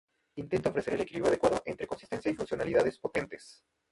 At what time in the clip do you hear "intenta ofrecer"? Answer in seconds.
0.39-0.95